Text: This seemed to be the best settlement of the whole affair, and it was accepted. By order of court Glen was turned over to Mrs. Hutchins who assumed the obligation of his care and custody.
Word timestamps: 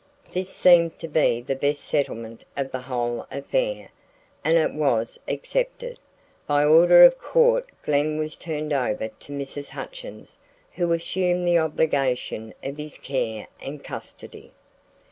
This 0.33 0.49
seemed 0.49 0.97
to 0.97 1.07
be 1.07 1.41
the 1.41 1.55
best 1.55 1.81
settlement 1.83 2.43
of 2.57 2.71
the 2.71 2.81
whole 2.81 3.27
affair, 3.29 3.89
and 4.43 4.57
it 4.57 4.73
was 4.73 5.19
accepted. 5.27 5.99
By 6.47 6.65
order 6.65 7.03
of 7.03 7.19
court 7.19 7.69
Glen 7.83 8.17
was 8.17 8.35
turned 8.35 8.73
over 8.73 9.09
to 9.09 9.31
Mrs. 9.31 9.69
Hutchins 9.69 10.39
who 10.71 10.91
assumed 10.91 11.47
the 11.47 11.59
obligation 11.59 12.55
of 12.63 12.77
his 12.77 12.97
care 12.97 13.45
and 13.61 13.83
custody. 13.83 14.53